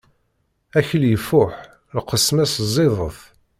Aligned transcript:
Akli 0.79 1.09
ifuḥ, 1.15 1.53
lqesma-s 1.99 2.55
ẓidet. 2.75 3.19